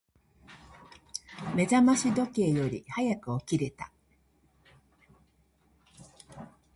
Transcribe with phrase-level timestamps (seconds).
[1.53, 3.91] 目覚まし時計より早く起きれた。